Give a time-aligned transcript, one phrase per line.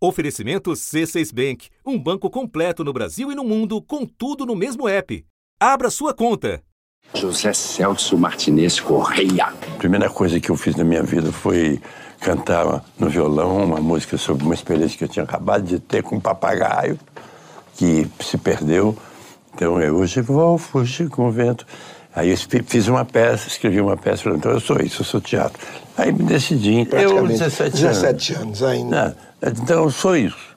[0.00, 4.88] Oferecimento C6 Bank, um banco completo no Brasil e no mundo, com tudo no mesmo
[4.88, 5.24] app.
[5.58, 6.62] Abra sua conta.
[7.12, 9.46] José Celso Martinez Correia.
[9.46, 11.80] A primeira coisa que eu fiz na minha vida foi
[12.20, 16.14] cantar no violão uma música sobre uma experiência que eu tinha acabado de ter com
[16.14, 16.96] um papagaio
[17.74, 18.96] que se perdeu.
[19.52, 21.66] Então eu hoje vou fugir com o vento.
[22.14, 22.36] Aí eu
[22.66, 25.58] fiz uma peça, escrevi uma peça, falei, então eu sou isso, eu sou teatro.
[25.96, 26.86] Aí me decidi.
[26.92, 29.16] Eu, 17, 17 anos, anos ainda.
[29.42, 30.48] Então eu sou isso.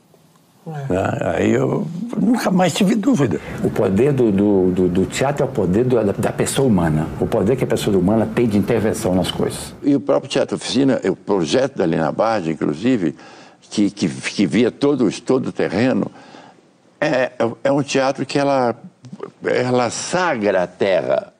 [0.67, 1.37] É.
[1.37, 3.41] Aí eu nunca mais tive dúvida.
[3.63, 7.07] O poder do, do, do, do teatro é o poder do, da, da, pessoa humana.
[7.19, 9.73] O poder que a pessoa humana tem de intervenção nas coisas.
[9.81, 13.15] E o próprio Teatro Oficina, o projeto da Lina Bardi, inclusive,
[13.59, 16.11] que, que, que via todo, todo o terreno,
[16.99, 17.31] é,
[17.63, 18.75] é um teatro que ela,
[19.43, 21.33] ela sagra a terra.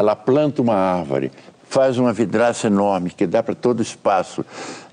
[0.00, 1.30] Ela planta uma árvore,
[1.68, 4.42] faz uma vidraça enorme que dá para todo o espaço.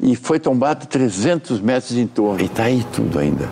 [0.01, 2.41] E foi tombado 300 metros em torno.
[2.41, 3.47] E está aí tudo ainda.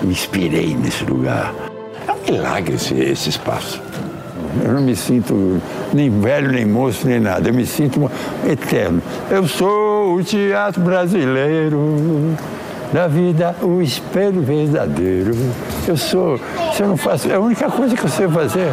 [0.00, 1.54] Me inspirei nesse lugar.
[2.08, 3.82] É um milagre esse, esse espaço.
[4.64, 5.60] Eu não me sinto
[5.92, 7.50] nem velho, nem moço, nem nada.
[7.50, 8.10] Eu me sinto
[8.50, 9.02] eterno.
[9.30, 11.78] Eu sou o teatro brasileiro.
[12.90, 15.32] Da vida, o espelho verdadeiro.
[15.86, 16.40] Eu sou.
[16.74, 17.30] Se eu não faço.
[17.30, 18.66] É a única coisa que eu sei fazer.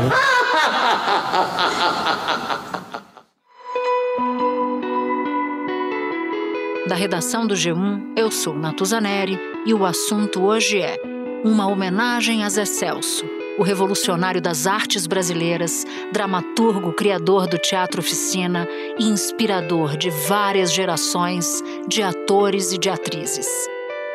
[6.97, 10.99] Redação do G1, eu sou Natuzaneri e o assunto hoje é
[11.45, 13.23] uma homenagem a Zé Celso,
[13.57, 21.63] o revolucionário das artes brasileiras, dramaturgo, criador do teatro oficina e inspirador de várias gerações
[21.87, 23.47] de atores e de atrizes.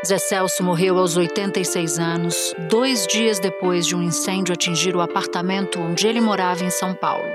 [0.04, 5.80] Zé Celso morreu aos 86 anos, dois dias depois de um incêndio atingir o apartamento
[5.80, 7.30] onde ele morava em São Paulo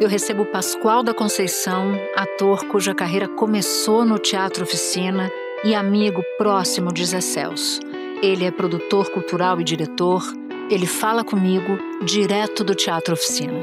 [0.00, 5.30] eu recebo Pascoal da Conceição, ator cuja carreira começou no Teatro Oficina
[5.62, 7.80] e amigo próximo de Zé Celso.
[8.20, 10.22] Ele é produtor cultural e diretor.
[10.68, 13.60] Ele fala comigo direto do Teatro Oficina.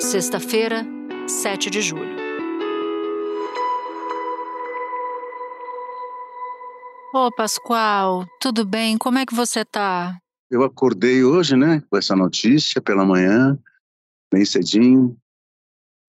[0.00, 0.86] Sexta-feira,
[1.26, 2.16] 7 de julho.
[7.12, 8.96] Ô, Pascoal, tudo bem?
[8.96, 10.16] Como é que você tá?
[10.50, 13.58] Eu acordei hoje, né, com essa notícia pela manhã,
[14.32, 15.16] bem cedinho,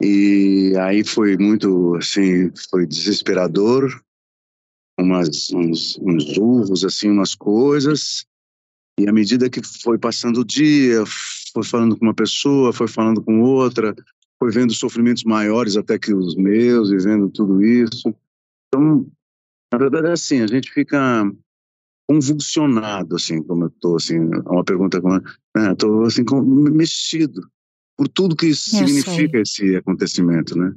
[0.02, 4.02] e aí foi muito, assim, foi desesperador,
[4.98, 8.26] umas, uns, uns urros, assim, umas coisas,
[8.98, 11.04] e à medida que foi passando o dia,
[11.54, 13.94] foi falando com uma pessoa, foi falando com outra,
[14.38, 18.16] foi vendo sofrimentos maiores até que os meus, e vendo tudo isso.
[18.68, 19.06] Então,
[19.72, 21.30] na verdade é assim, a gente fica
[22.10, 25.22] convulsionado, assim, como eu tô, assim, é uma pergunta como,
[25.56, 26.26] né, tô, assim,
[26.72, 27.48] mexido
[27.96, 30.74] por tudo que isso significa esse acontecimento, né?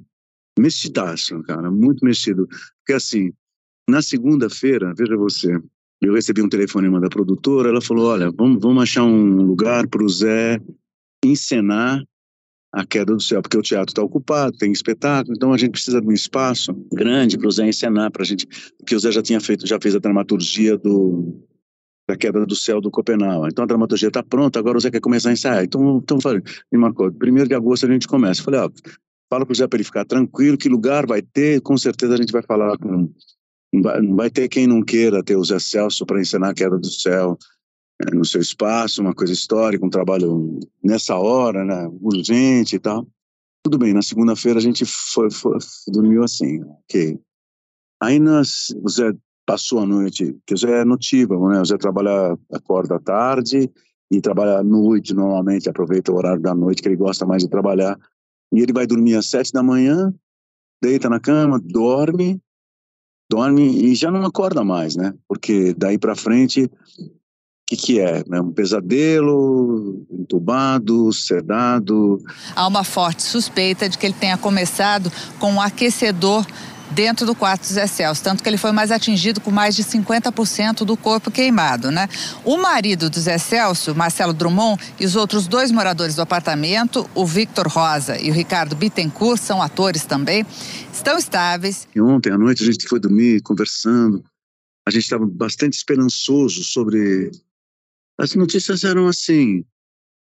[0.59, 2.47] Mexidaço, cara, muito mexido.
[2.81, 3.33] Porque, assim,
[3.89, 5.59] na segunda-feira, veja você,
[6.03, 10.05] eu recebi um telefonema da produtora, ela falou, olha, vamos, vamos achar um lugar para
[10.05, 10.61] o Zé
[11.25, 12.05] encenar
[12.73, 16.01] a queda do céu, porque o teatro está ocupado, tem espetáculo, então a gente precisa
[16.01, 18.47] de um espaço grande para o Zé encenar, para a gente,
[18.79, 21.45] porque o Zé já tinha feito, já fez a dramaturgia do
[22.09, 23.47] da queda do céu do Copenau.
[23.47, 25.63] Então a dramaturgia está pronta, agora o Zé quer começar a ensaiar.
[25.63, 28.41] Então, então falei, me marcou, primeiro de agosto a gente começa.
[28.41, 28.71] Eu falei, ó,
[29.31, 32.17] fala para o Zé para ele ficar tranquilo, que lugar vai ter, com certeza a
[32.17, 33.13] gente vai falar com
[33.75, 36.91] não vai ter quem não queira ter o Zé Celso para encenar a queda do
[36.91, 37.39] céu
[38.03, 43.07] é, no seu espaço, uma coisa histórica, um trabalho nessa hora, né, urgente e tal.
[43.63, 45.59] Tudo bem, na segunda-feira a gente foi, foi,
[45.89, 47.19] dormiu assim, ok.
[48.03, 49.13] Aí nós, o Zé
[49.47, 53.71] passou a noite, que o Zé é notívago, né, o Zé trabalha, acorda à tarde
[54.11, 57.49] e trabalha à noite normalmente, aproveita o horário da noite que ele gosta mais de
[57.49, 57.99] trabalhar.
[58.53, 60.13] E ele vai dormir às sete da manhã,
[60.83, 62.39] deita na cama, dorme,
[63.31, 65.15] dorme e já não acorda mais, né?
[65.27, 66.71] Porque daí para frente
[67.73, 68.23] que, que é?
[68.31, 68.41] é?
[68.41, 72.23] Um pesadelo, entubado, sedado?
[72.55, 76.47] Há uma forte suspeita de que ele tenha começado com um aquecedor
[76.91, 79.83] dentro do quarto do Zé Celso, tanto que ele foi mais atingido com mais de
[79.83, 82.07] 50% do corpo queimado, né?
[82.45, 87.25] O marido do Zé Celso, Marcelo Drummond, e os outros dois moradores do apartamento, o
[87.25, 90.45] Victor Rosa e o Ricardo Bittencourt, são atores também,
[90.93, 91.89] estão estáveis.
[91.95, 94.23] E ontem à noite a gente foi dormir conversando,
[94.87, 97.31] a gente estava bastante esperançoso sobre
[98.23, 99.65] as notícias eram assim,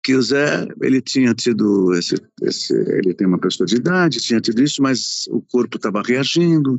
[0.02, 4.40] que o Zé, ele tinha tido esse, esse, ele tem uma pessoa de idade, tinha
[4.40, 6.78] tido isso, mas o corpo estava reagindo,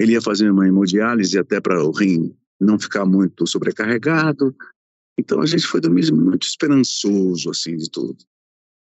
[0.00, 4.54] ele ia fazer uma hemodiálise até para o rim não ficar muito sobrecarregado.
[5.18, 8.16] Então a gente foi dormir muito esperançoso assim de tudo.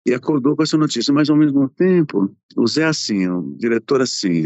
[0.05, 1.15] e acordou com essa notícia.
[1.15, 4.43] Mas, ao mesmo tempo, o Zé, assim, o diretor, assim,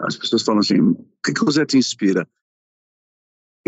[0.00, 2.26] as pessoas falam assim: o que, que o Zé te inspira?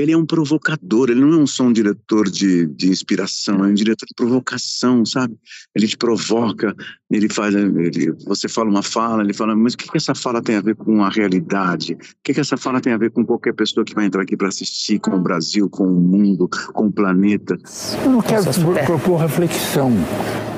[0.00, 3.68] Ele é um provocador, ele não é um só um diretor de, de inspiração, é
[3.68, 5.36] um diretor de provocação, sabe?
[5.76, 6.74] Ele te provoca,
[7.10, 10.40] ele faz, ele, você fala uma fala, ele fala, mas o que, que essa fala
[10.40, 11.92] tem a ver com a realidade?
[11.92, 14.38] O que, que essa fala tem a ver com qualquer pessoa que vai entrar aqui
[14.38, 17.58] para assistir, com o Brasil, com o mundo, com o planeta?
[18.02, 18.44] Eu não quero
[18.86, 19.92] propor reflexão,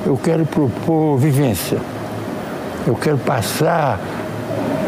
[0.06, 1.80] eu quero propor vivência.
[2.86, 4.00] Eu quero passar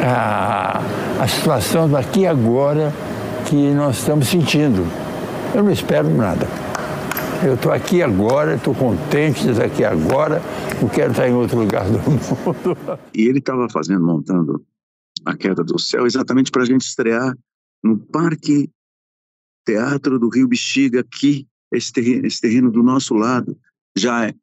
[0.00, 0.80] a,
[1.20, 2.92] a situação daqui e agora
[3.46, 4.82] que nós estamos sentindo.
[5.54, 6.46] Eu não espero nada.
[7.44, 10.40] Eu estou aqui agora, estou contente de estar aqui agora,
[10.80, 12.98] não quero estar em outro lugar do mundo.
[13.12, 14.64] E ele estava fazendo, montando
[15.24, 17.36] a queda do céu, exatamente para a gente estrear
[17.82, 18.70] no Parque
[19.66, 23.56] Teatro do Rio Bexiga, aqui, esse terreno, esse terreno do nosso lado,
[23.96, 24.34] já é.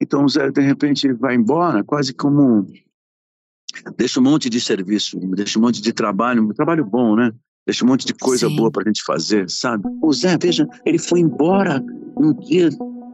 [0.00, 2.66] Então o Zé, de repente, vai embora, quase como.
[3.96, 7.32] Deixa um monte de serviço, deixa um monte de trabalho, um trabalho bom, né?
[7.66, 8.56] Deixa um monte de coisa Sim.
[8.56, 9.84] boa para a gente fazer, sabe?
[10.02, 11.82] O Zé, veja, ele foi embora
[12.18, 12.68] no dia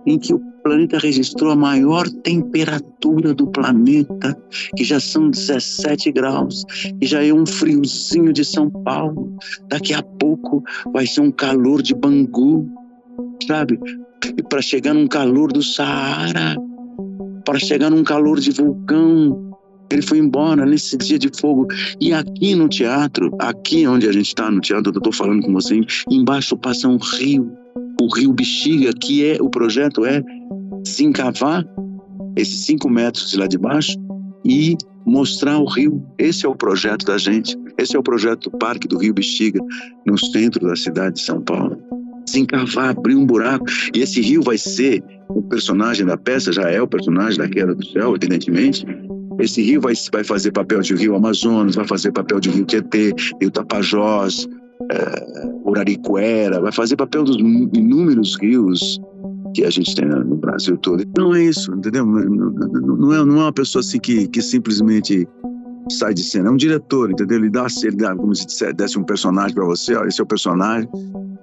[0.06, 4.36] em que o planeta registrou a maior temperatura do planeta,
[4.76, 6.64] que já são 17 graus,
[7.00, 9.36] e já é um friozinho de São Paulo.
[9.68, 10.62] Daqui a pouco
[10.92, 12.68] vai ser um calor de Bangu,
[13.46, 13.78] sabe?
[14.36, 16.56] E para chegar num calor do Saara,
[17.44, 19.49] para chegar num calor de vulcão,
[19.90, 21.66] ele foi embora nesse dia de fogo.
[22.00, 25.52] E aqui no teatro, aqui onde a gente está no teatro, eu estou falando com
[25.52, 27.52] você, embaixo passa um rio,
[28.00, 30.22] o rio Bexiga, que é o projeto é
[30.86, 31.66] se encavar
[32.36, 33.96] esses cinco metros de lá de baixo
[34.44, 36.02] e mostrar o rio.
[36.18, 37.56] Esse é o projeto da gente.
[37.76, 39.60] Esse é o projeto do Parque do Rio Bexiga,
[40.06, 41.78] no centro da cidade de São Paulo.
[42.26, 43.64] Se encavar, abrir um buraco.
[43.94, 47.74] E esse rio vai ser o personagem da peça, já é o personagem da Queda
[47.74, 48.86] do Céu, evidentemente,
[49.42, 53.14] esse rio vai, vai fazer papel de rio Amazonas, vai fazer papel de rio Tietê,
[53.40, 54.48] rio Tapajós,
[54.90, 59.00] é, Uraricuera, vai fazer papel dos inúmeros rios
[59.54, 61.04] que a gente tem no Brasil todo.
[61.16, 62.06] Não é isso, entendeu?
[62.06, 65.26] Não é, não é uma pessoa assim que, que simplesmente
[65.90, 66.48] sai de cena.
[66.48, 67.38] É um diretor, entendeu?
[67.38, 70.26] Ele dá, ele dá como se desse um personagem para você, ó, esse é o
[70.26, 70.88] personagem.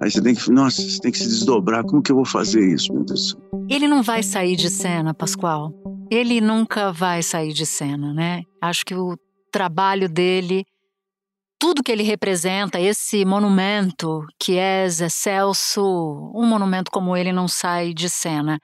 [0.00, 1.84] Aí você tem que, nossa, você tem que se desdobrar.
[1.84, 3.36] Como que eu vou fazer isso, meu Deus?
[3.68, 8.42] Ele não vai sair de cena, Pascoal ele nunca vai sair de cena, né?
[8.60, 9.16] Acho que o
[9.52, 10.64] trabalho dele,
[11.58, 15.82] tudo que ele representa, esse monumento que é Zé Celso,
[16.34, 18.58] um monumento como ele não sai de cena.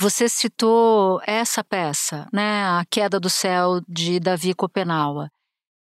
[0.00, 2.64] Você citou essa peça, né?
[2.64, 5.28] A Queda do Céu de Davi Copenaua.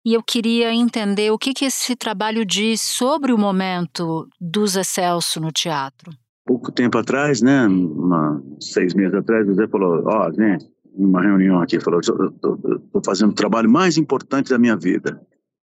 [0.05, 4.85] E eu queria entender o que, que esse trabalho diz sobre o momento do Zé
[4.85, 6.12] Celso no teatro.
[6.47, 10.64] Pouco tempo atrás, né, uma, seis meses atrás, o Zé falou: Ó, oh, gente,
[10.96, 15.20] numa reunião aqui, falou: estou fazendo o trabalho mais importante da minha vida.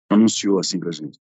[0.10, 1.20] Anunciou assim para gente.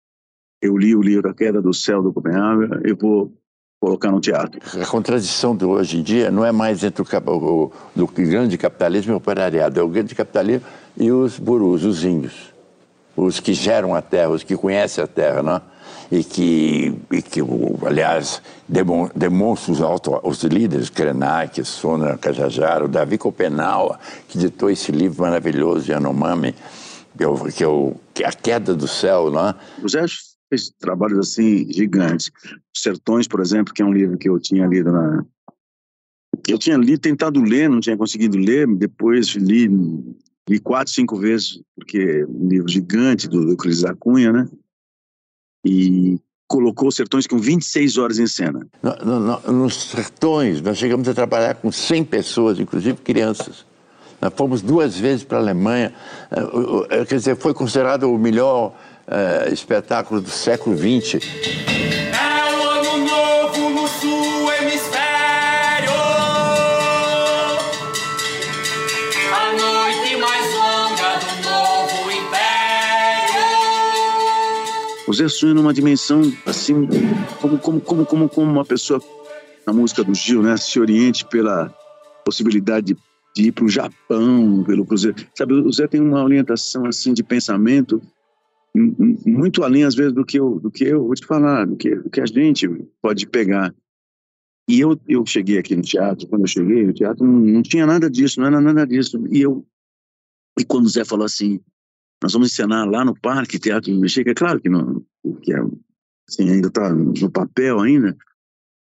[0.63, 3.33] Eu li o livro A Queda do Céu do Copenhague, eu vou
[3.81, 4.61] colocar no teatro.
[4.81, 9.13] A contradição de hoje em dia não é mais entre o, o, o grande capitalismo
[9.13, 10.67] e o operariado, é o grande capitalismo
[10.97, 12.53] e os burus, os índios,
[13.17, 15.63] os que geram a terra, os que conhecem a terra, não é?
[16.11, 17.41] E que, e que
[17.87, 18.43] aliás,
[19.15, 23.99] demonstra os, auto, os líderes, Krenak, Sona Cajajara, o Davi Copenaua,
[24.29, 26.55] que ditou esse livro maravilhoso Yanomami,
[27.17, 29.55] que, eu, que, eu, que é A Queda do Céu, não é?
[29.83, 30.05] O Zé
[30.49, 32.31] fez trabalhos assim gigantes.
[32.77, 35.25] Sertões, por exemplo, que é um livro que eu tinha lido na,
[36.49, 39.69] eu tinha lido, tentado ler, não tinha conseguido ler, depois li,
[40.49, 44.49] li quatro, cinco vezes, porque é um livro gigante do, do Cris da Cunha, né?
[45.65, 48.67] E colocou Sertões com 26 horas em cena.
[48.83, 53.65] No, no, nos Sertões, nós chegamos a trabalhar com 100 pessoas, inclusive crianças.
[54.21, 55.95] Nós fomos duas vezes para a Alemanha,
[56.91, 58.75] eh, quer dizer, foi considerado o melhor
[59.09, 61.25] uh, espetáculo do século XX.
[75.13, 76.87] Zé sonha numa dimensão assim,
[77.41, 79.03] como, como, como, como, como uma pessoa
[79.67, 81.69] na música do Gil, né, se oriente pela
[82.25, 82.97] possibilidade de,
[83.35, 85.17] de ir para o Japão, pelo Cruzeiro.
[85.37, 88.01] Sabe, o Zé tem uma orientação assim de pensamento
[88.75, 91.95] muito além às vezes do que eu, do que eu vou te falar, do que,
[91.95, 92.69] do que a gente
[93.03, 93.75] pode pegar.
[94.69, 97.85] E eu, eu cheguei aqui no teatro, quando eu cheguei no teatro, não, não tinha
[97.87, 99.21] nada disso, não era nada disso.
[99.31, 99.67] E eu
[100.59, 101.61] e quando o Zé falou assim,
[102.23, 105.05] nós vamos encenar lá no Parque Teatro Mexica, é claro que, não,
[105.43, 105.61] que é,
[106.29, 108.17] assim, ainda está no papel ainda,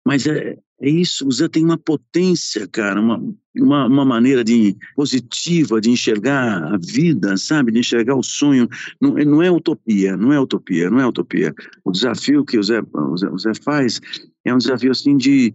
[0.06, 3.18] mas é, É isso, o Zé tem uma potência, cara, uma,
[3.56, 7.72] uma, uma, maneira de positiva de enxergar a vida, sabe?
[7.72, 8.68] De enxergar o sonho.
[9.00, 11.54] Não, não é utopia, não é utopia, não é utopia.
[11.84, 14.02] O desafio que o Zé, o Zé, o Zé faz
[14.44, 15.54] é um desafio assim de,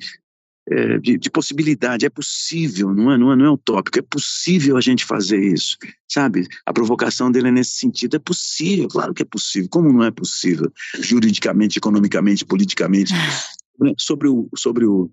[0.70, 2.06] é, de, de, possibilidade.
[2.06, 5.76] É possível, não é, não, é, não é utópico, é possível a gente fazer isso,
[6.08, 6.46] sabe?
[6.64, 8.16] A provocação dele é nesse sentido.
[8.16, 9.68] É possível, claro que é possível.
[9.68, 10.72] Como não é possível?
[11.00, 13.12] Juridicamente, economicamente, politicamente.
[13.82, 15.10] Né, sobre o, sobre o,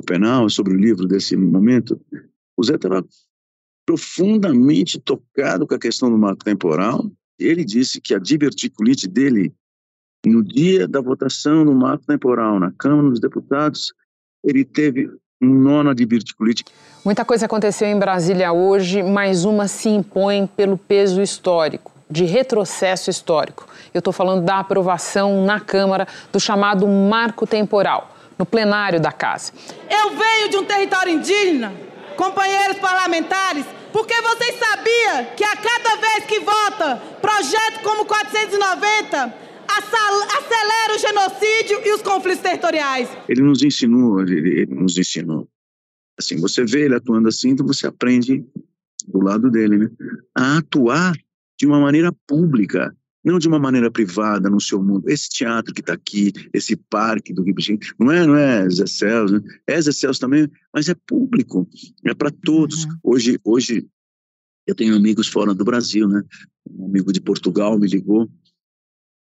[0.00, 2.00] o penal, sobre o livro desse momento,
[2.56, 3.06] o Zé estava
[3.86, 7.08] profundamente tocado com a questão do marco temporal.
[7.38, 9.54] Ele disse que a diverticulite dele,
[10.26, 13.92] no dia da votação do marco temporal na Câmara dos Deputados,
[14.44, 15.08] ele teve
[15.40, 16.64] um nó na diverticulite.
[17.04, 23.08] Muita coisa aconteceu em Brasília hoje, mas uma se impõe pelo peso histórico, de retrocesso
[23.08, 23.66] histórico.
[23.94, 29.52] Eu estou falando da aprovação na Câmara do chamado marco temporal, no plenário da Casa.
[29.88, 31.72] Eu venho de um território indígena,
[32.16, 40.94] companheiros parlamentares, porque vocês sabiam que a cada vez que vota projeto como 490 acelera
[40.94, 43.08] o genocídio e os conflitos territoriais.
[43.28, 45.48] Ele nos ensinou, ele, ele nos ensinou.
[46.18, 48.44] Assim, você vê ele atuando assim, então você aprende
[49.08, 49.90] do lado dele, né?
[50.36, 51.16] A atuar
[51.58, 55.08] de uma maneira pública, não de uma maneira privada no seu mundo.
[55.08, 59.34] Esse teatro que está aqui, esse parque do Ribichinho, não é, não é Zé Celso,
[59.34, 59.40] né?
[59.66, 61.68] é Zé Celso também, mas é público,
[62.04, 62.84] é para todos.
[62.84, 62.90] Uhum.
[63.02, 63.86] Hoje, hoje
[64.66, 66.22] eu tenho amigos fora do Brasil, né?
[66.70, 68.30] Um amigo de Portugal me ligou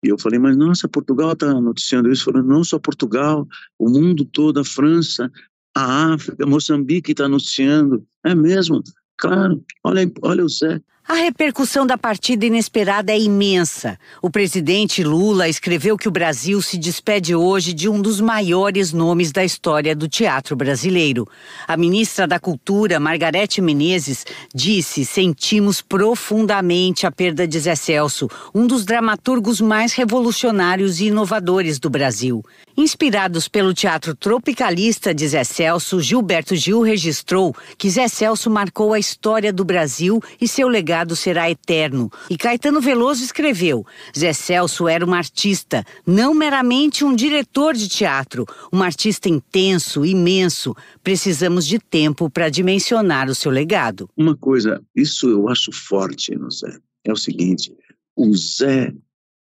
[0.04, 2.26] e eu falei, mas nossa, Portugal está noticiando isso.
[2.26, 3.48] Falando, não só Portugal,
[3.80, 5.32] o mundo todo, a França,
[5.76, 8.06] a África, Moçambique está anunciando.
[8.24, 8.84] É mesmo?
[9.18, 10.80] Claro, olha, olha o Zé.
[11.10, 13.98] A repercussão da partida inesperada é imensa.
[14.22, 19.32] O presidente Lula escreveu que o Brasil se despede hoje de um dos maiores nomes
[19.32, 21.26] da história do teatro brasileiro.
[21.66, 28.68] A ministra da Cultura, Margarete Menezes, disse: sentimos profundamente a perda de Zé Celso, um
[28.68, 32.44] dos dramaturgos mais revolucionários e inovadores do Brasil.
[32.76, 39.00] Inspirados pelo teatro tropicalista de Zé Celso, Gilberto Gil registrou que Zé Celso marcou a
[39.00, 42.12] história do Brasil e seu legado será eterno.
[42.30, 43.86] E Caetano Veloso escreveu:
[44.18, 50.76] Zé Celso era um artista, não meramente um diretor de teatro, um artista intenso, imenso.
[51.04, 54.10] Precisamos de tempo para dimensionar o seu legado.
[54.16, 57.74] Uma coisa, isso eu acho forte no Zé, é o seguinte:
[58.16, 58.94] o Zé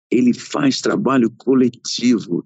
[0.09, 2.45] ele faz trabalho coletivo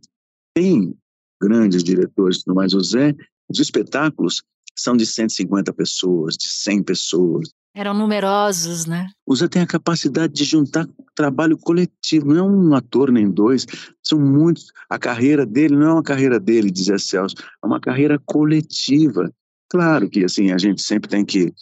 [0.53, 0.96] tem
[1.41, 3.15] grandes diretores, mas o Zé,
[3.50, 4.44] os espetáculos
[4.75, 7.50] são de 150 pessoas, de 100 pessoas.
[7.74, 9.08] Eram numerosos, né?
[9.25, 13.66] O Zé tem a capacidade de juntar trabalho coletivo, não é um ator nem dois,
[14.04, 14.72] são muitos.
[14.90, 19.32] A carreira dele não é uma carreira dele, diz Zé Celso, é uma carreira coletiva.
[19.70, 21.54] Claro que assim a gente sempre tem que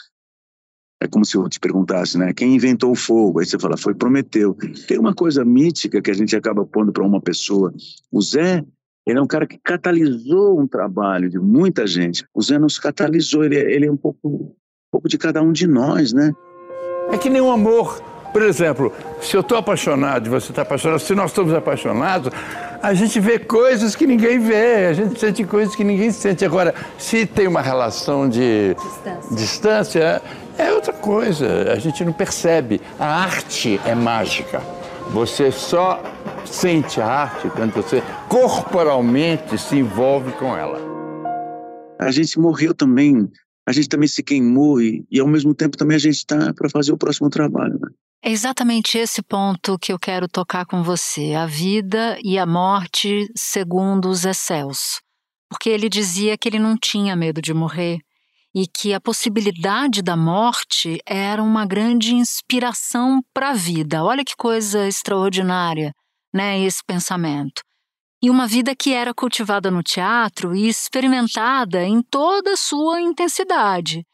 [1.01, 2.33] é como se eu te perguntasse, né?
[2.33, 3.39] Quem inventou o fogo?
[3.39, 4.53] Aí você fala, foi Prometeu.
[4.85, 7.73] Tem uma coisa mítica que a gente acaba pondo para uma pessoa.
[8.11, 8.65] O Zé
[9.09, 12.23] ele é um cara que catalisou um trabalho de muita gente.
[12.33, 14.55] O Zé nos catalisou, ele, é, ele é um pouco,
[14.91, 16.33] pouco de cada um de nós, né?
[17.11, 18.01] É que nem um amor.
[18.31, 22.31] Por exemplo, se eu estou apaixonado e você está apaixonado, se nós estamos apaixonados,
[22.81, 26.45] a gente vê coisas que ninguém vê, a gente sente coisas que ninguém sente.
[26.45, 30.21] Agora, se tem uma relação de distância, distância
[30.57, 32.79] é outra coisa, a gente não percebe.
[32.99, 34.61] A arte é mágica.
[35.09, 36.01] Você só
[36.45, 40.79] sente a arte quando você corporalmente se envolve com ela.
[41.97, 43.29] A gente morreu também,
[43.67, 46.69] a gente também se queimou e, e ao mesmo tempo também a gente está para
[46.69, 47.79] fazer o próximo trabalho.
[47.79, 47.89] Né?
[48.23, 53.27] É exatamente esse ponto que eu quero tocar com você, a vida e a morte
[53.35, 54.99] segundo os Celso.
[55.49, 57.99] Porque ele dizia que ele não tinha medo de morrer,
[58.53, 64.03] e que a possibilidade da morte era uma grande inspiração para a vida.
[64.03, 65.93] Olha que coisa extraordinária,
[66.33, 67.61] né, esse pensamento.
[68.21, 74.05] E uma vida que era cultivada no teatro e experimentada em toda a sua intensidade.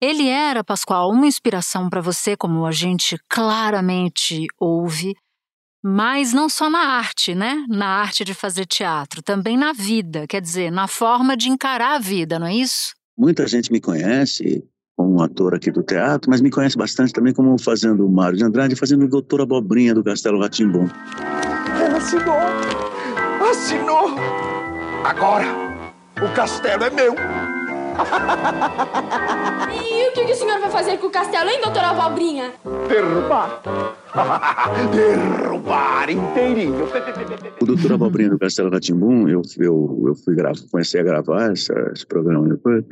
[0.00, 5.14] Ele era, Pascoal, uma inspiração para você, como a gente claramente ouve,
[5.82, 7.64] mas não só na arte, né?
[7.68, 11.98] Na arte de fazer teatro, também na vida, quer dizer, na forma de encarar a
[11.98, 12.94] vida, não é isso?
[13.16, 14.64] Muita gente me conhece
[14.96, 18.36] como um ator aqui do teatro, mas me conhece bastante também como fazendo o Mário
[18.36, 20.88] de Andrade, fazendo o Doutor Abobrinha do Castelo Ratimbom.
[21.80, 22.00] Ela
[23.48, 24.08] assinou!
[25.04, 25.46] Agora
[26.22, 27.14] o castelo é meu!
[29.72, 32.52] E o que, que o senhor vai fazer com o castelo, hein, doutora Valbrinha?
[32.88, 33.62] Derrubar.
[34.94, 36.84] Derrubar inteirinho.
[37.60, 41.74] O doutor Abobrinha do Castelo Ratimbum, eu, eu, eu fui gravar, comecei a gravar essa,
[41.94, 42.84] esse programa depois,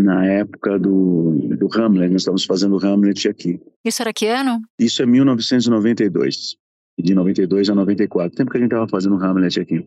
[0.00, 3.60] na época do, do Hamlet, nós estávamos fazendo Hamlet aqui.
[3.84, 4.60] Isso era que ano?
[4.78, 6.56] Isso é 1992,
[6.98, 9.86] de 92 a 94, tempo que a gente estava fazendo Hamlet aqui.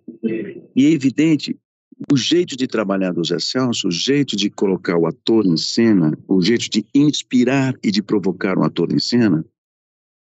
[0.75, 1.57] E é evidente,
[2.11, 6.17] o jeito de trabalhar do Zé Celso, o jeito de colocar o ator em cena,
[6.27, 9.43] o jeito de inspirar e de provocar um ator em cena,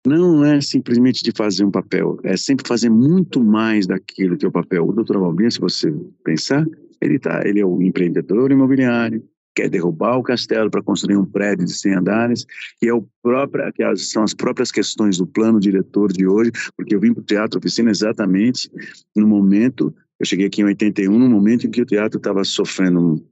[0.07, 4.49] não é simplesmente de fazer um papel, é sempre fazer muito mais daquilo que é
[4.49, 4.87] o papel.
[4.87, 5.93] O doutor Valbrinha, se você
[6.25, 6.65] pensar,
[7.01, 9.23] ele, tá, ele é o empreendedor imobiliário,
[9.59, 12.47] quer derrubar o castelo para construir um prédio de 100 andares,
[12.79, 16.95] que, é o próprio, que são as próprias questões do plano diretor de hoje, porque
[16.95, 18.71] eu vim para o Teatro Oficina exatamente
[19.17, 23.01] no momento, eu cheguei aqui em 81, no momento em que o teatro estava sofrendo
[23.01, 23.27] um,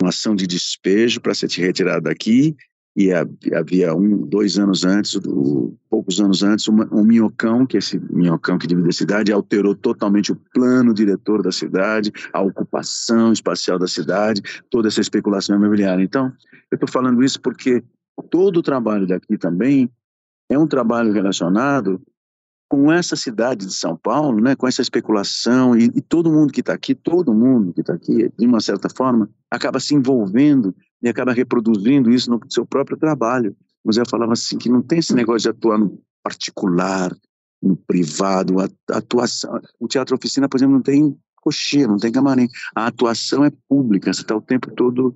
[0.00, 2.56] uma ação de despejo para ser retirado daqui,
[2.96, 7.98] e havia um, dois anos antes, do, poucos anos antes, uma, um minhocão, que esse
[7.98, 13.78] minhocão que divide a cidade, alterou totalmente o plano diretor da cidade, a ocupação espacial
[13.78, 16.04] da cidade, toda essa especulação imobiliária.
[16.04, 16.32] Então,
[16.70, 17.82] eu estou falando isso porque
[18.30, 19.90] todo o trabalho daqui também
[20.48, 22.00] é um trabalho relacionado
[22.68, 26.60] com essa cidade de São Paulo, né, com essa especulação, e, e todo mundo que
[26.60, 31.08] está aqui, todo mundo que está aqui, de uma certa forma, acaba se envolvendo e
[31.08, 33.54] acaba reproduzindo isso no seu próprio trabalho.
[33.84, 37.14] O Zé falava assim, que não tem esse negócio de atuar no particular,
[37.62, 39.60] no privado, a, atuação.
[39.78, 42.48] O teatro oficina, por exemplo, não tem coxinha, não tem camarim.
[42.74, 45.14] A atuação é pública, você está o tempo todo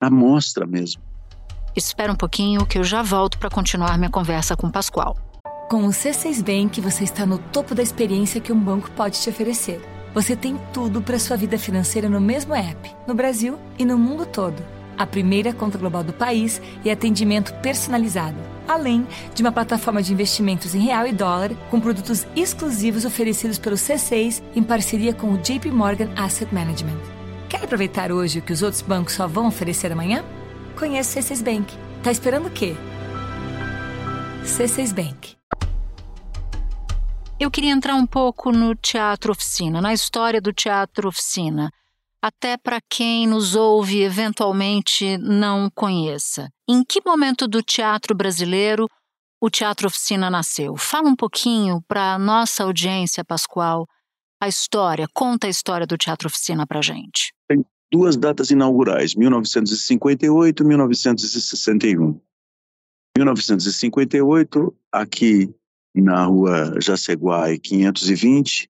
[0.00, 1.02] à mostra mesmo.
[1.76, 5.16] Espera um pouquinho que eu já volto para continuar minha conversa com o Pascoal.
[5.68, 9.28] Com o C6 Bank, você está no topo da experiência que um banco pode te
[9.28, 9.80] oferecer.
[10.14, 14.24] Você tem tudo para sua vida financeira no mesmo app, no Brasil e no mundo
[14.24, 14.79] todo.
[14.96, 18.36] A primeira conta global do país e atendimento personalizado,
[18.68, 23.76] além de uma plataforma de investimentos em real e dólar com produtos exclusivos oferecidos pelo
[23.76, 26.98] C6 em parceria com o JP Morgan Asset Management.
[27.48, 30.24] Quer aproveitar hoje o que os outros bancos só vão oferecer amanhã?
[30.78, 31.74] Conheça o C6 Bank.
[32.02, 32.76] Tá esperando o quê?
[34.44, 35.40] C6 Bank.
[37.40, 41.72] Eu queria entrar um pouco no teatro oficina, na história do teatro oficina,
[42.22, 46.48] até para quem nos ouve eventualmente não conheça.
[46.68, 48.86] Em que momento do teatro brasileiro
[49.40, 50.76] o teatro oficina nasceu?
[50.76, 53.86] Fala um pouquinho para nossa audiência, Pascoal,
[54.40, 57.32] a história, conta a história do teatro oficina para gente.
[57.48, 62.20] Tem duas datas inaugurais, 1958 e 1961.
[63.18, 65.52] 1958, aqui
[65.94, 68.69] na rua Jaceguai 520,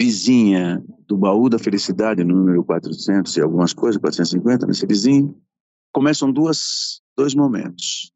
[0.00, 5.36] vizinha do Baú da Felicidade, no número 400 e algumas coisas, 450, nesse vizinho,
[5.92, 8.10] começam duas, dois momentos.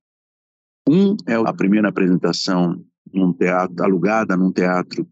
[0.89, 5.07] Um é a primeira apresentação num teatro, alugada num teatro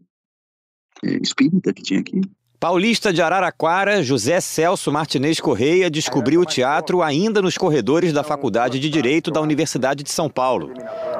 [1.03, 2.21] é, espírita que tinha aqui,
[2.63, 8.79] Paulista de Araraquara, José Celso Martinez Correia descobriu o teatro ainda nos corredores da Faculdade
[8.79, 10.71] de Direito da Universidade de São Paulo.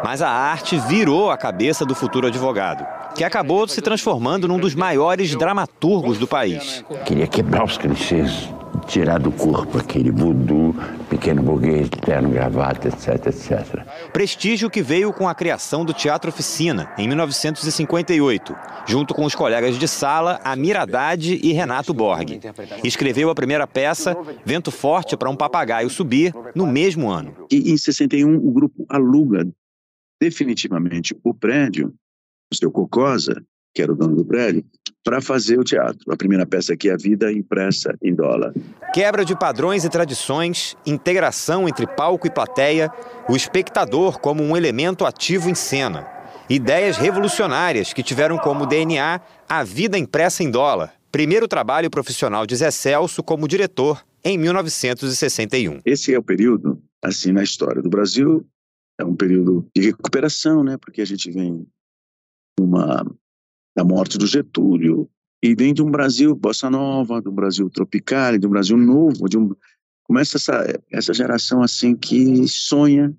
[0.05, 2.85] Mas a arte virou a cabeça do futuro advogado,
[3.15, 6.83] que acabou se transformando num dos maiores dramaturgos do país.
[7.05, 8.49] Queria quebrar os clichês
[8.87, 10.75] tirar do corpo aquele voodoo,
[11.09, 13.85] pequeno burguês, terno, gravata, etc, etc.
[14.11, 19.77] Prestígio que veio com a criação do Teatro Oficina, em 1958, junto com os colegas
[19.77, 22.39] de sala Amir Haddad e Renato Borg.
[22.83, 27.33] Escreveu a primeira peça, Vento Forte para um Papagaio Subir, no mesmo ano.
[27.51, 29.47] E em 61 o grupo aluga
[30.19, 31.93] definitivamente o prédio,
[32.53, 34.63] o seu Cocosa, que era o dono do prédio,
[35.03, 35.99] para fazer o teatro.
[36.11, 38.53] A primeira peça aqui é A Vida Impressa em Dólar.
[38.93, 42.89] Quebra de padrões e tradições, integração entre palco e plateia,
[43.27, 46.07] o espectador como um elemento ativo em cena.
[46.49, 52.55] Ideias revolucionárias que tiveram como DNA A Vida Impressa em Dólar, primeiro trabalho profissional de
[52.55, 55.81] Zé Celso como diretor em 1961.
[55.85, 58.45] Esse é o período, assim, na história do Brasil,
[58.99, 60.77] é um período de recuperação, né?
[60.77, 61.65] Porque a gente vem
[62.59, 63.05] uma
[63.75, 65.09] da morte do Getúlio,
[65.43, 69.27] e vem de um Brasil bossa nova, de um Brasil tropical, de um Brasil novo,
[69.27, 69.53] de um
[70.03, 73.13] começa essa essa geração assim que sonha.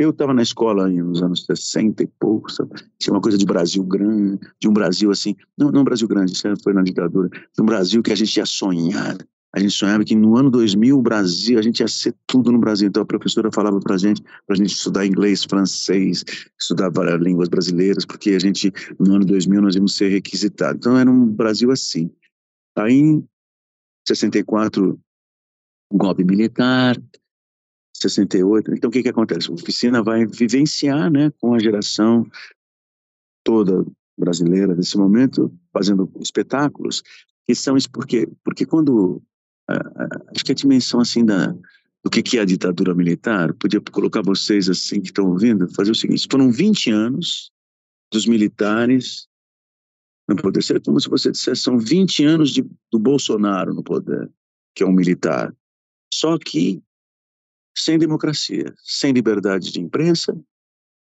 [0.00, 2.70] Eu estava na escola nos anos 60 e pouco, sabe?
[2.98, 6.48] Tinha uma coisa de Brasil grande, de um Brasil assim, não, não Brasil grande, isso
[6.62, 9.18] foi na ditadura, de um Brasil que a gente ia sonhar,
[9.52, 12.58] a gente sonhava que no ano 2000 o Brasil, a gente ia ser tudo no
[12.58, 12.88] Brasil.
[12.88, 16.24] Então a professora falava para gente, para a gente estudar inglês, francês,
[16.58, 20.78] estudar línguas brasileiras, porque a gente, no ano 2000, nós íamos ser requisitados.
[20.78, 22.10] Então era um Brasil assim.
[22.76, 23.28] Aí, em
[24.06, 24.98] 64,
[25.92, 26.96] o golpe militar,
[28.00, 28.74] 68.
[28.74, 29.50] Então, o que, que acontece?
[29.50, 32.26] A oficina vai vivenciar né, com a geração
[33.44, 33.84] toda
[34.18, 37.02] brasileira desse momento, fazendo espetáculos,
[37.46, 39.22] que são isso porque, porque quando.
[40.34, 41.54] Acho que a dimensão assim da,
[42.02, 45.90] do que, que é a ditadura militar, podia colocar vocês assim que estão ouvindo, fazer
[45.90, 47.52] o seguinte: foram 20 anos
[48.12, 49.28] dos militares
[50.28, 50.62] no poder.
[50.62, 54.30] Seria como se você dissesse, são 20 anos de, do Bolsonaro no poder,
[54.74, 55.54] que é um militar.
[56.12, 56.82] Só que
[57.76, 60.38] sem democracia, sem liberdade de imprensa,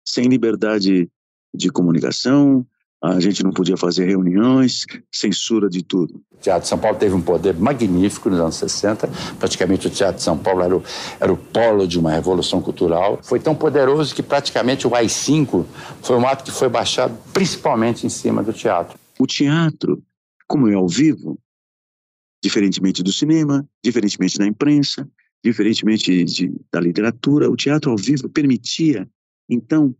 [0.05, 1.09] sem liberdade
[1.53, 2.67] de comunicação,
[3.03, 6.21] a gente não podia fazer reuniões, censura de tudo.
[6.31, 9.07] O Teatro de São Paulo teve um poder magnífico nos anos 60.
[9.39, 10.83] Praticamente o Teatro de São Paulo era o,
[11.19, 13.19] era o polo de uma revolução cultural.
[13.23, 15.65] Foi tão poderoso que praticamente o AI-5
[16.01, 18.97] foi um ato que foi baixado principalmente em cima do teatro.
[19.19, 20.01] O teatro,
[20.47, 21.39] como é ao vivo,
[22.43, 25.07] diferentemente do cinema, diferentemente da imprensa,
[25.43, 29.07] diferentemente de, da literatura, o teatro ao vivo permitia,
[29.49, 29.95] então,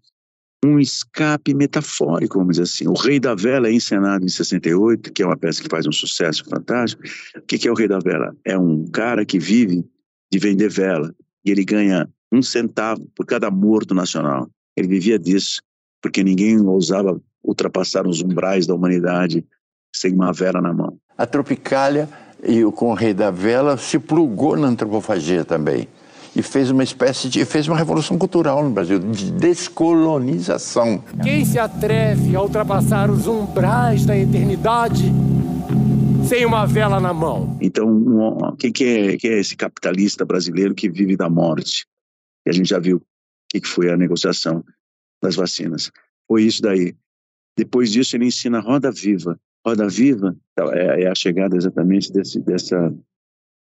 [0.65, 2.87] um escape metafórico, vamos dizer assim.
[2.87, 5.91] O Rei da Vela é encenado em 68, que é uma peça que faz um
[5.91, 7.03] sucesso fantástico.
[7.35, 8.35] O que é o Rei da Vela?
[8.43, 9.85] É um cara que vive
[10.31, 11.13] de vender vela
[11.45, 14.49] e ele ganha um centavo por cada morto nacional.
[14.75, 15.61] Ele vivia disso,
[16.01, 19.45] porque ninguém ousava ultrapassar os umbrais da humanidade
[19.95, 20.99] sem uma vela na mão.
[21.17, 22.09] A Tropicália
[22.43, 25.87] e com o Rei da Vela se plugou na antropofagia também
[26.37, 31.03] e fez uma espécie de fez uma revolução cultural no Brasil de descolonização.
[31.23, 35.11] Quem se atreve a ultrapassar os umbrais da eternidade
[36.27, 37.57] sem uma vela na mão?
[37.59, 41.87] Então, quem que é, que é esse capitalista brasileiro que vive da morte?
[42.45, 43.01] E a gente já viu o
[43.49, 44.63] que, que foi a negociação
[45.23, 45.91] das vacinas.
[46.27, 46.93] Foi isso daí.
[47.57, 49.39] Depois disso, ele ensina Roda Viva.
[49.65, 50.37] Roda Viva
[50.73, 52.93] é, é a chegada exatamente desse, dessa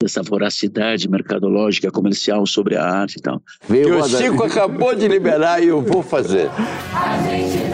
[0.01, 3.41] dessa voracidade mercadológica, comercial sobre a arte e tal.
[3.65, 6.49] Que o Chico acabou de liberar e eu vou fazer.
[6.93, 7.66] A gente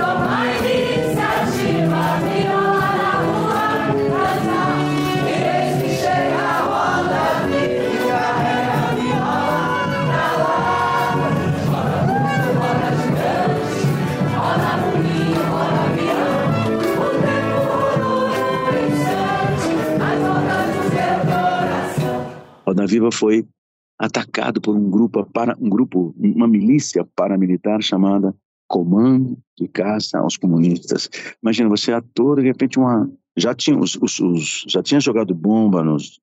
[22.83, 23.47] Roda Viva foi
[23.97, 28.35] atacado por um grupo, para, um grupo, uma milícia paramilitar chamada
[28.67, 31.09] Comando de Caça aos Comunistas.
[31.41, 35.33] Imagina, você é ator, de repente uma já tinha os, os, os, já tinha jogado
[35.33, 36.19] bomba nos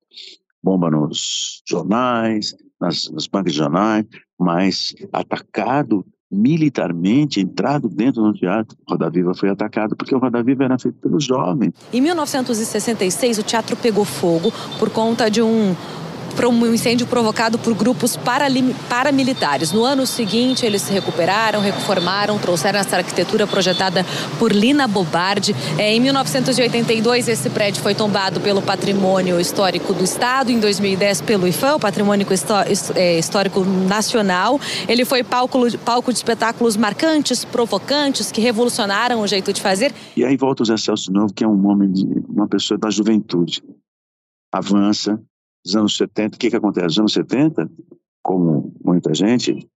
[0.62, 4.04] bomba nos jornais, nas, nas bancas de jornais,
[4.38, 8.76] mas atacado militarmente, entrado dentro do teatro.
[8.88, 11.72] Roda Viva foi atacado porque o Roda Viva era feito pelos jovens.
[11.92, 15.74] Em 1966, o teatro pegou fogo por conta de um
[16.34, 18.18] para um incêndio provocado por grupos
[18.88, 19.72] paramilitares.
[19.72, 24.04] No ano seguinte, eles se recuperaram, reformaram, trouxeram essa arquitetura projetada
[24.38, 25.54] por Lina Bobardi.
[25.78, 31.46] É, em 1982, esse prédio foi tombado pelo Patrimônio Histórico do Estado, em 2010 pelo
[31.46, 32.26] IFAM, o Patrimônio
[32.94, 34.60] é, Histórico Nacional.
[34.88, 39.92] Ele foi palco, palco de espetáculos marcantes, provocantes, que revolucionaram o jeito de fazer.
[40.16, 42.90] E aí volta o Zé Celso Novo, que é um homem, de, uma pessoa da
[42.90, 43.62] juventude.
[44.52, 45.20] Avança,
[45.64, 46.86] nos anos 70, o que, que acontece?
[46.86, 47.70] Nos anos 70,
[48.22, 49.68] como muita gente,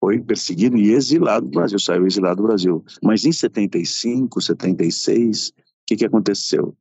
[0.00, 2.84] foi perseguido e exilado do Brasil, saiu exilado do Brasil.
[3.02, 5.52] Mas em 75, 76, o
[5.86, 6.74] que, que aconteceu?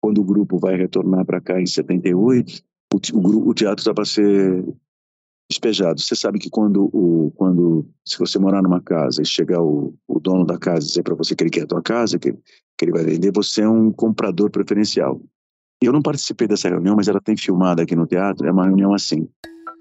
[0.00, 2.62] Quando o grupo vai retornar para cá em 78,
[2.94, 4.64] o, o, teatro está para ser
[5.50, 6.00] despejado.
[6.00, 10.20] Você sabe que quando, o, quando se você morar numa casa e chegar o, o
[10.20, 12.84] dono da casa e dizer para você que ele quer a tua casa, que, que
[12.84, 15.20] ele vai vender, você é um comprador preferencial.
[15.82, 18.46] Eu não participei dessa reunião, mas ela tem filmada aqui no teatro.
[18.46, 19.28] É uma reunião assim.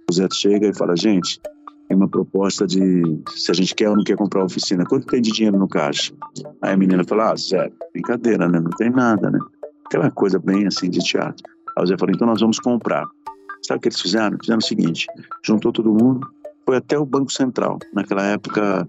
[0.10, 1.40] O Zé chega e fala: gente,
[1.88, 3.02] tem uma proposta de
[3.36, 4.86] se a gente quer ou não quer comprar a oficina.
[4.86, 6.14] Quanto tem de dinheiro no caixa?
[6.62, 8.60] Aí a menina fala: ah, Zé, brincadeira, né?
[8.60, 9.40] Não tem nada, né?
[9.86, 11.44] Aquela coisa bem assim de teatro.
[11.76, 13.06] Aí o Zé falou: então nós vamos comprar.
[13.66, 14.38] Sabe o que eles fizeram?
[14.40, 15.08] Fizeram o seguinte:
[15.44, 16.28] juntou todo mundo,
[16.64, 17.80] foi até o Banco Central.
[17.92, 18.88] Naquela época,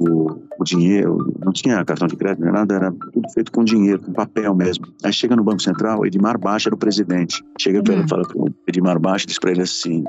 [0.00, 4.00] o, o, dinheiro, não tinha cartão de crédito, nem nada, era tudo feito com dinheiro,
[4.00, 4.86] com papel mesmo.
[5.04, 7.44] Aí chega no Banco Central, Edmar Baixa era o presidente.
[7.60, 10.04] Chega para ele e fala para Edmar Baixa, diz para ele assim: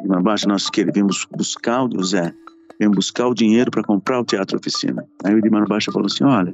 [0.00, 2.32] Edmar Baixa, nós queremos buscar o Zé,
[2.80, 5.04] vemos buscar o dinheiro para comprar o Teatro Oficina.
[5.24, 6.52] Aí o Edmar Baixa falou assim: olha,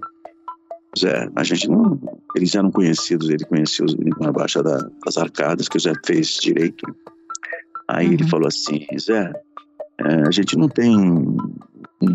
[0.98, 1.98] Zé, a gente não.
[2.36, 6.38] Eles eram conhecidos, ele conhecia o Edmar Baixa da, das arcadas, que o Zé fez
[6.42, 6.84] direito.
[7.88, 8.12] Aí uhum.
[8.12, 9.32] ele falou assim: Zé,
[9.98, 10.96] é, a gente não tem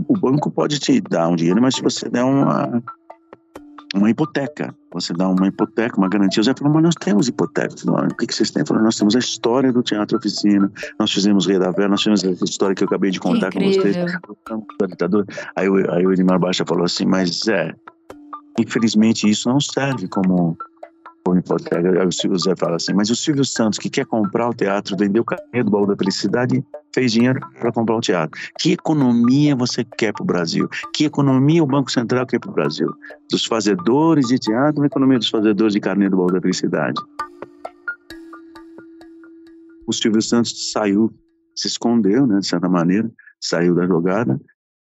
[0.07, 2.81] o banco pode te dar um dinheiro, mas se você der uma,
[3.95, 4.75] uma hipoteca.
[4.93, 6.43] Você dá uma hipoteca, uma garantia.
[6.43, 7.83] Zé falou, mas nós temos hipotecas.
[7.83, 8.65] O que, que vocês têm?
[8.65, 12.23] Falou, nós temos a história do Teatro Oficina, nós fizemos Rei da Vera, nós fizemos
[12.23, 13.95] essa história que eu acabei de contar com vocês.
[15.55, 17.73] Aí, aí o Edmar Baixa falou assim, mas Zé,
[18.59, 20.57] infelizmente isso não serve como
[21.29, 25.21] o Silvio Zé fala assim, mas o Silvio Santos, que quer comprar o teatro, vendeu
[25.21, 26.63] o carnê do baú da felicidade,
[26.93, 28.39] fez dinheiro para comprar o teatro.
[28.59, 30.67] Que economia você quer para o Brasil?
[30.93, 32.89] Que economia o Banco Central quer para o Brasil?
[33.31, 36.99] Dos fazedores de teatro, uma economia dos fazedores de carnê do baú da felicidade.
[39.87, 41.13] O Silvio Santos saiu,
[41.55, 43.09] se escondeu, né, de certa maneira,
[43.39, 44.39] saiu da jogada,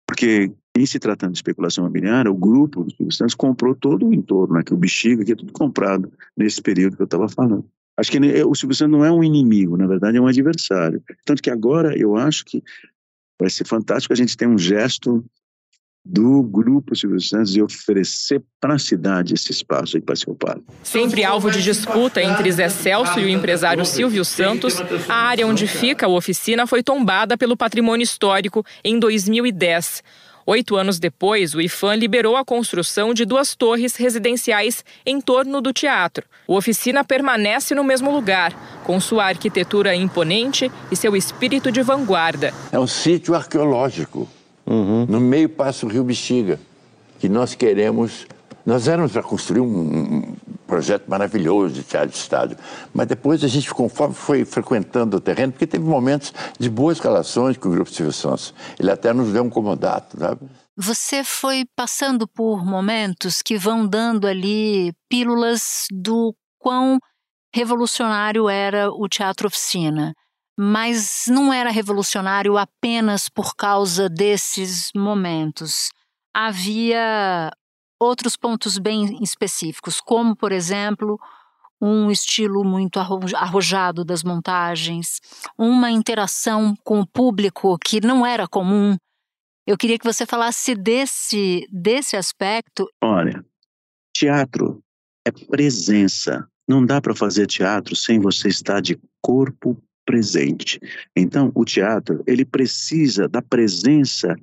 [0.05, 4.13] porque em se tratando de especulação imobiliária, o grupo dos Silvio Santos comprou todo o
[4.13, 7.65] entorno, né, que o bexiga, que é tudo comprado nesse período que eu estava falando.
[7.97, 11.03] Acho que o Silvio Santos não é um inimigo, na verdade é um adversário.
[11.25, 12.63] Tanto que agora eu acho que
[13.39, 15.23] vai ser fantástico a gente ter um gesto
[16.03, 20.63] do grupo Silvio Santos de oferecer para a cidade esse espaço aí para ser ocupado.
[20.81, 25.67] Sempre alvo de disputa entre Zé Celso e o empresário Silvio Santos, a área onde
[25.67, 30.03] fica a oficina foi tombada pelo patrimônio histórico em 2010.
[30.45, 35.71] Oito anos depois, o IFAM liberou a construção de duas torres residenciais em torno do
[35.71, 36.25] teatro.
[36.47, 42.53] O oficina permanece no mesmo lugar, com sua arquitetura imponente e seu espírito de vanguarda.
[42.71, 44.27] É um sítio arqueológico,
[44.65, 45.05] uhum.
[45.07, 46.59] no meio passa o Rio Bexiga,
[47.19, 48.25] que nós queremos
[48.65, 50.35] nós éramos para construir um,
[50.71, 52.57] projeto maravilhoso de teatro de estádio,
[52.93, 57.57] mas depois a gente, conforme foi frequentando o terreno, porque teve momentos de boas relações
[57.57, 60.49] com o Grupo Silvio Santos, ele até nos deu um comodato, sabe?
[60.77, 66.97] Você foi passando por momentos que vão dando ali pílulas do quão
[67.53, 70.13] revolucionário era o teatro oficina.
[70.57, 75.89] Mas não era revolucionário apenas por causa desses momentos.
[76.33, 77.51] Havia
[78.01, 81.19] outros pontos bem específicos, como, por exemplo,
[81.79, 85.19] um estilo muito arrojado das montagens,
[85.57, 88.95] uma interação com o público que não era comum.
[89.67, 92.87] Eu queria que você falasse desse, desse aspecto.
[93.03, 93.45] Olha,
[94.15, 94.83] teatro
[95.25, 96.47] é presença.
[96.67, 100.79] Não dá para fazer teatro sem você estar de corpo presente.
[101.15, 104.35] Então, o teatro, ele precisa da presença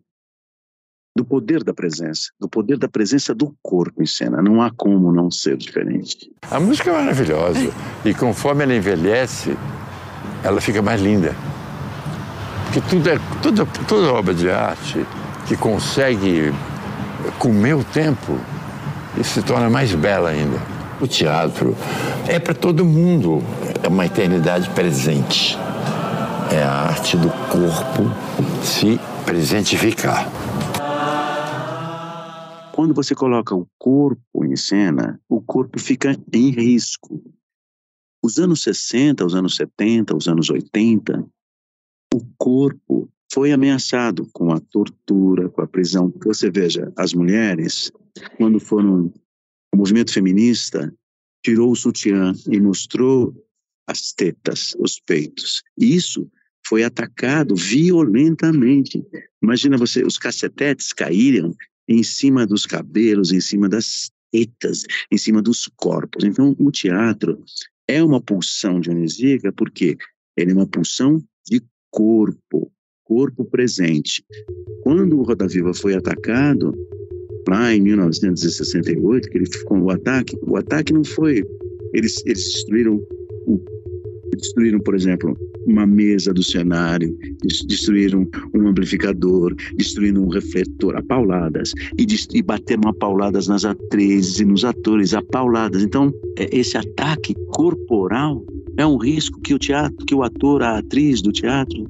[1.18, 4.40] do poder da presença, do poder da presença do corpo em cena.
[4.40, 6.30] Não há como não ser diferente.
[6.48, 7.72] A música é maravilhosa
[8.04, 9.58] e conforme ela envelhece,
[10.44, 11.34] ela fica mais linda.
[12.66, 15.04] Porque tudo é, toda, toda obra de arte
[15.48, 16.54] que consegue
[17.36, 18.38] comer o tempo
[19.18, 20.58] e se torna mais bela ainda.
[21.00, 21.76] O teatro
[22.28, 23.42] é para todo mundo,
[23.82, 25.58] é uma eternidade presente.
[26.52, 28.08] É a arte do corpo
[28.62, 30.28] se presentificar.
[32.78, 37.20] Quando você coloca o corpo em cena, o corpo fica em risco.
[38.22, 41.28] Os anos 60, os anos 70, os anos 80,
[42.14, 46.14] o corpo foi ameaçado com a tortura, com a prisão.
[46.24, 47.90] Você veja, as mulheres,
[48.36, 49.12] quando foram.
[49.74, 50.94] O movimento feminista
[51.44, 53.34] tirou o sutiã e mostrou
[53.88, 55.64] as tetas, os peitos.
[55.76, 56.30] Isso
[56.64, 59.04] foi atacado violentamente.
[59.42, 61.52] Imagina você, os cacetetes caíram
[61.88, 66.24] em cima dos cabelos, em cima das tetas, em cima dos corpos.
[66.24, 67.42] Então, o teatro
[67.88, 69.96] é uma pulsão dionisíaca porque
[70.36, 72.70] ele é uma pulsão de corpo,
[73.04, 74.22] corpo presente.
[74.82, 76.74] Quando o Roda Viva foi atacado,
[77.48, 81.42] lá em 1968, que ele ficou o ataque, o ataque não foi
[81.94, 82.96] eles eles destruíram
[83.46, 83.58] o
[84.38, 87.16] destruíram, por exemplo, uma mesa do cenário,
[87.66, 94.40] destruíram um amplificador, destruíram um refletor a pauladas e, e bateram a pauladas nas atrizes
[94.40, 95.82] e nos atores a pauladas.
[95.82, 98.44] Então, é, esse ataque corporal
[98.76, 101.86] é um risco que o teatro, que o ator, a atriz do teatro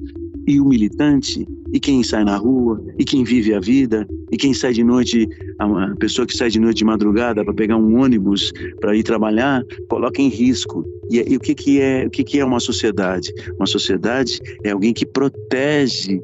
[0.47, 4.53] e o militante e quem sai na rua e quem vive a vida e quem
[4.53, 8.51] sai de noite a pessoa que sai de noite de madrugada para pegar um ônibus
[8.79, 10.85] para ir trabalhar coloca em risco.
[11.09, 13.33] E, e, o que que é o que que é uma sociedade?
[13.57, 16.21] Uma sociedade é alguém que protege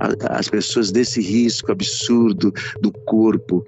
[0.00, 3.64] a, as pessoas desse risco absurdo do corpo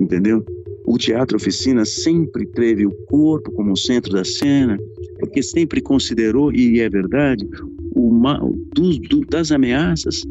[0.00, 0.44] entendeu?
[0.84, 4.78] O teatro oficina sempre teve o corpo como centro da cena
[5.18, 7.48] porque sempre considerou e é verdade
[7.94, 8.38] uma,
[8.74, 10.22] do, do, das ameaças,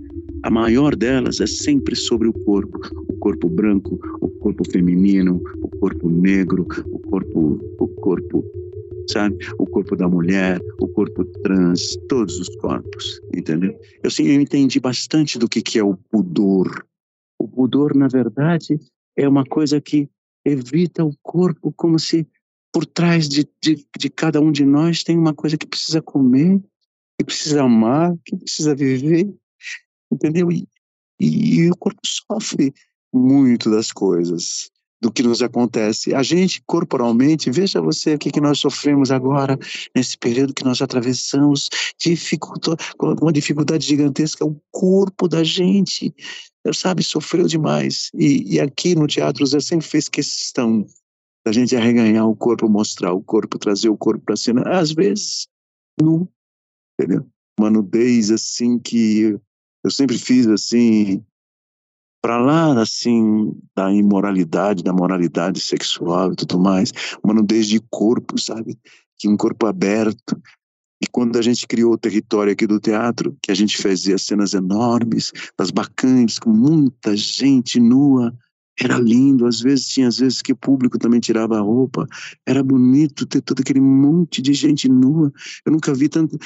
[0.43, 2.79] a maior delas é sempre sobre o corpo.
[3.07, 8.43] O corpo branco, o corpo feminino, o corpo negro, o corpo, o corpo,
[9.07, 9.37] sabe?
[9.59, 13.77] O corpo da mulher, o corpo trans, todos os corpos, entendeu?
[14.03, 16.85] Eu sim, eu entendi bastante do que, que é o pudor.
[17.39, 18.79] O pudor, na verdade,
[19.15, 20.09] é uma coisa que
[20.43, 22.27] evita o corpo como se
[22.73, 26.59] por trás de, de, de cada um de nós tem uma coisa que precisa comer,
[27.19, 29.31] que precisa amar, que precisa viver,
[30.11, 30.51] entendeu?
[30.51, 30.67] E,
[31.19, 32.73] e, e o corpo sofre
[33.13, 34.69] muito das coisas
[35.01, 36.13] do que nos acontece.
[36.13, 39.57] A gente, corporalmente, veja você o que, que nós sofremos agora,
[39.95, 41.69] nesse período que nós atravessamos,
[41.99, 42.77] dificultou,
[43.19, 46.13] uma dificuldade gigantesca, o corpo da gente,
[46.71, 48.11] sabe, sofreu demais.
[48.13, 50.85] E, e aqui no teatro, Zé sempre fez questão
[51.43, 55.47] da gente arreganhar o corpo, mostrar o corpo, trazer o corpo para cena, às vezes,
[55.99, 56.29] nu,
[56.93, 57.25] entendeu?
[57.59, 59.39] Uma nudez, assim, que
[59.83, 61.23] eu sempre fiz, assim,
[62.21, 66.91] para lá, assim, da imoralidade, da moralidade sexual e tudo mais,
[67.23, 68.77] uma nudez de corpo, sabe?
[69.17, 70.39] Que um corpo aberto.
[71.01, 74.53] E quando a gente criou o território aqui do teatro, que a gente fazia cenas
[74.53, 78.31] enormes, das bacantes, com muita gente nua,
[78.85, 79.45] era lindo.
[79.45, 82.07] Às vezes tinha, às vezes que o público também tirava a roupa.
[82.45, 85.31] Era bonito ter todo aquele monte de gente nua.
[85.65, 86.37] Eu nunca vi tanto.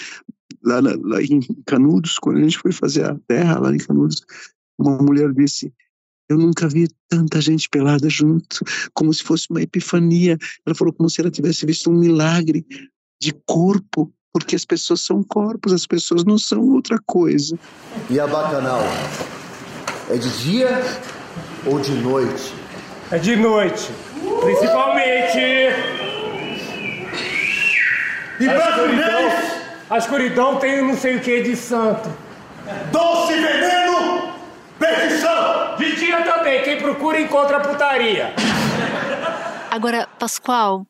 [0.64, 4.22] Lá, lá em Canudos, quando a gente foi fazer a terra lá em Canudos,
[4.80, 5.72] uma mulher disse:
[6.30, 10.38] Eu nunca vi tanta gente pelada junto, como se fosse uma epifania.
[10.66, 12.66] Ela falou como se ela tivesse visto um milagre
[13.22, 17.58] de corpo, porque as pessoas são corpos, as pessoas não são outra coisa.
[18.10, 18.82] E a bacanal?
[20.10, 21.15] É de dia
[21.66, 22.54] ou de noite?
[23.12, 23.92] É de noite,
[24.42, 25.40] principalmente.
[28.40, 29.32] E a escuridão,
[29.90, 32.10] a escuridão tem não sei o que de santo.
[32.92, 34.36] Doce veneno
[34.80, 35.76] Perdição!
[35.78, 38.34] De dia também, quem procura encontra putaria.
[39.72, 40.86] Agora, Pascoal,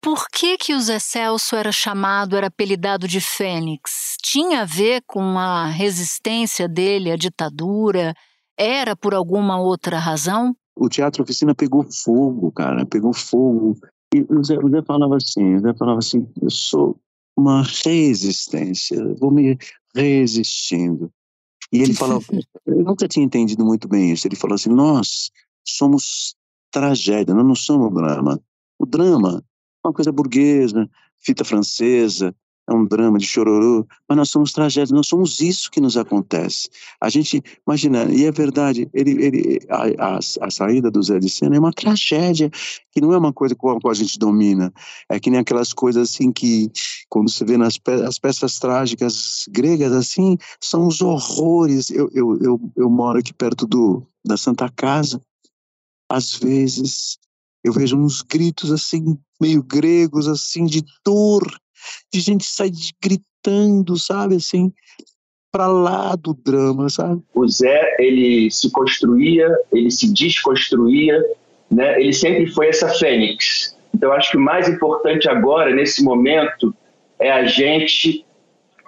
[0.00, 4.16] por que que o Zé Celso era chamado, era apelidado de Fênix?
[4.22, 8.14] Tinha a ver com a resistência dele à ditadura?
[8.58, 10.56] Era por alguma outra razão?
[10.76, 13.76] O Teatro Oficina pegou fogo, cara, pegou fogo.
[14.14, 16.96] E o Zé, o Zé falava assim, o Zé falava assim, eu sou
[17.36, 19.58] uma resistência, vou me
[19.94, 21.10] resistindo.
[21.72, 22.22] E ele falou,
[22.66, 24.26] eu nunca tinha entendido muito bem isso.
[24.26, 25.30] Ele falou assim: nós
[25.66, 26.36] somos
[26.70, 28.40] tragédia, nós não somos drama.
[28.78, 29.42] O drama
[29.84, 30.88] é uma coisa burguesa,
[31.18, 32.34] fita francesa,
[32.68, 36.68] é um drama de chororô, mas nós somos tragédias, nós somos isso que nos acontece.
[37.00, 41.28] A gente, imagina, e é verdade, ele, ele, a, a, a saída do Zé de
[41.28, 42.50] Sena é uma tragédia,
[42.90, 44.72] que não é uma coisa com a qual a gente domina,
[45.10, 46.70] é que nem aquelas coisas assim que,
[47.08, 51.90] quando você vê nas pe as peças trágicas gregas, assim, são os horrores.
[51.90, 55.20] Eu, eu, eu, eu moro aqui perto do, da Santa Casa,
[56.10, 57.18] às vezes
[57.64, 61.42] eu vejo uns gritos assim, meio gregos, assim, de dor,
[62.12, 64.72] de gente sair gritando, sabe, assim,
[65.52, 67.22] para lá do drama, sabe?
[67.32, 71.22] O Zé, ele se construía, ele se desconstruía,
[71.70, 72.00] né?
[72.00, 73.76] Ele sempre foi essa fênix.
[73.94, 76.74] Então, acho que o mais importante agora, nesse momento,
[77.20, 78.26] é a gente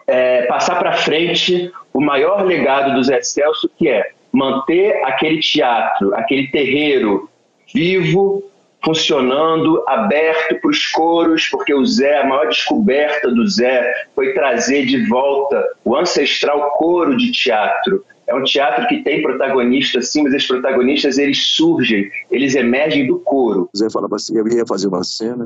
[0.07, 6.15] é, passar para frente o maior legado do Zé Celso, que é manter aquele teatro,
[6.15, 7.31] aquele terreiro
[7.73, 8.43] vivo,
[8.87, 14.87] funcionando, aberto para os coros, porque o Zé, a maior descoberta do Zé foi trazer
[14.87, 18.05] de volta o ancestral coro de teatro.
[18.29, 23.19] É um teatro que tem protagonistas, sim, mas esses protagonistas eles surgem, eles emergem do
[23.19, 23.69] coro.
[23.75, 25.45] O Zé falava assim: eu ia fazer uma cena,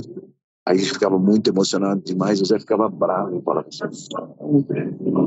[0.66, 3.84] Aí ficava muito emocionado demais, o Zé ficava bravo, falava assim,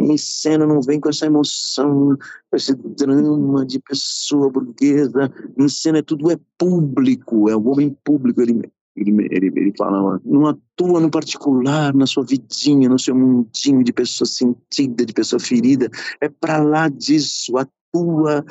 [0.02, 2.16] em cena não vem com essa emoção,
[2.50, 7.98] com esse drama de pessoa burguesa, em cena é tudo é público, é o homem
[8.04, 8.62] público, ele,
[8.96, 13.92] ele, ele, ele falava, não atua no particular, na sua vidinha, no seu mundinho de
[13.92, 15.90] pessoa sentida, de pessoa ferida,
[16.22, 18.46] é para lá disso, atua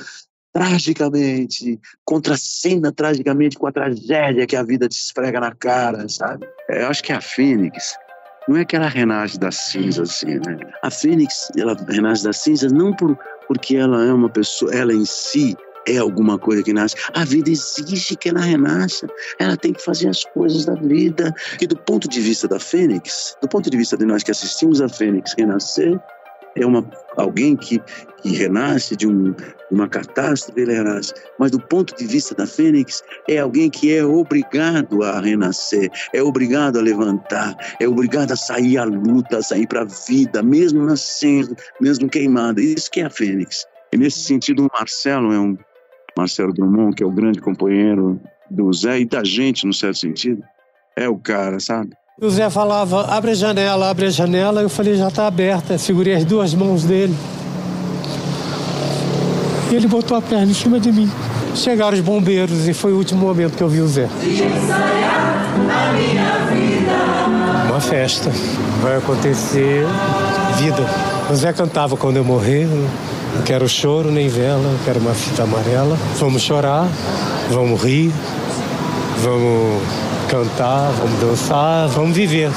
[0.53, 6.47] tragicamente, contracena tragicamente com a tragédia que a vida te esfrega na cara, sabe?
[6.69, 7.97] É, eu acho que a Fênix
[8.49, 10.59] não é que ela renasce das cinzas, assim, né?
[10.83, 15.05] A Fênix, ela renasce das cinzas não por, porque ela é uma pessoa, ela em
[15.05, 16.97] si é alguma coisa que nasce.
[17.15, 19.07] A vida exige que ela renasça.
[19.39, 21.35] Ela tem que fazer as coisas da vida.
[21.61, 24.81] E do ponto de vista da Fênix, do ponto de vista de nós que assistimos
[24.81, 26.01] a Fênix renascer,
[26.57, 27.81] é uma, alguém que,
[28.23, 29.35] que renasce de um,
[29.71, 31.15] uma catástrofe, ele renasce.
[31.39, 36.23] Mas do ponto de vista da Fênix, é alguém que é obrigado a renascer, é
[36.23, 40.85] obrigado a levantar, é obrigado a sair à luta, a sair para a vida, mesmo
[40.85, 42.61] nascendo, mesmo queimado.
[42.61, 43.67] Isso que é a Fênix.
[43.93, 45.57] E nesse sentido, o Marcelo é um
[46.17, 50.43] Marcelo Drummond, que é o grande companheiro do Zé e da gente, no certo sentido.
[50.97, 51.97] É o cara, sabe?
[52.21, 54.61] O Zé falava, abre a janela, abre a janela.
[54.61, 55.79] Eu falei, já está aberta.
[55.79, 57.17] Segurei as duas mãos dele.
[59.71, 61.11] E ele botou a perna em cima de mim.
[61.55, 64.11] chegaram os bombeiros e foi o último momento que eu vi o Zé.
[67.71, 68.31] Uma festa.
[68.83, 69.87] Vai acontecer
[70.59, 70.87] vida.
[71.31, 72.67] O Zé cantava quando eu morrer.
[73.35, 75.97] Não quero choro nem vela, quero uma fita amarela.
[76.19, 76.87] Vamos chorar,
[77.51, 78.13] vamos rir,
[79.23, 79.83] vamos
[80.33, 82.49] cantar, vamos dançar, vamos viver.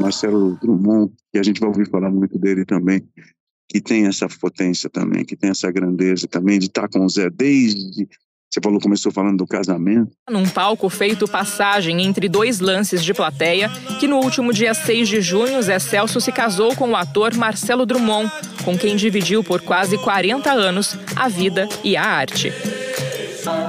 [0.00, 3.06] Marcelo Drummond, que a gente vai ouvir falar muito dele também,
[3.68, 7.28] que tem essa potência também, que tem essa grandeza também de estar com o Zé
[7.28, 8.08] desde
[8.50, 10.12] você falou, começou falando do casamento.
[10.30, 13.68] Num palco feito passagem entre dois lances de plateia,
[13.98, 17.84] que no último dia 6 de junho, Zé Celso se casou com o ator Marcelo
[17.84, 18.30] Drummond,
[18.64, 22.52] com quem dividiu por quase 40 anos a vida e a arte.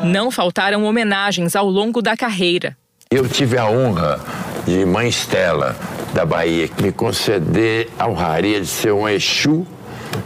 [0.03, 2.77] Não faltaram homenagens ao longo da carreira.
[3.09, 4.19] Eu tive a honra
[4.65, 5.75] de Mãe Estela,
[6.13, 9.65] da Bahia, me conceder a honraria de ser um Exu,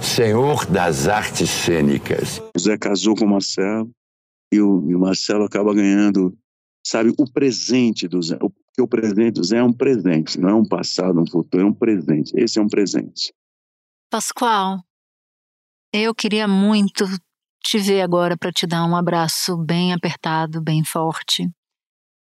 [0.02, 2.42] senhor das artes cênicas.
[2.56, 3.90] O Zé casou com o Marcelo,
[4.52, 6.36] e o, e o Marcelo acaba ganhando,
[6.86, 8.38] sabe, o presente do Zé.
[8.38, 11.66] Porque o presente do Zé é um presente, não é um passado, um futuro, é
[11.66, 12.34] um presente.
[12.36, 13.34] Esse é um presente.
[14.10, 14.80] Pascoal,
[15.94, 17.06] eu queria muito
[17.64, 21.50] te ver agora para te dar um abraço bem apertado, bem forte.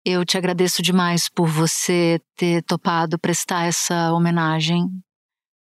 [0.04, 4.86] Eu te agradeço demais por você ter topado prestar essa homenagem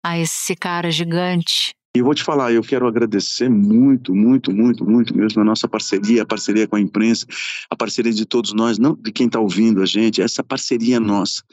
[0.03, 1.73] a esse cara gigante.
[1.95, 5.67] E eu vou te falar, eu quero agradecer muito, muito, muito, muito mesmo a nossa
[5.67, 7.25] parceria, a parceria com a imprensa,
[7.69, 11.43] a parceria de todos nós, não de quem está ouvindo a gente, essa parceria nossa,